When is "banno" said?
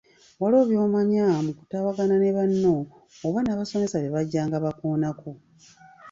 2.37-2.75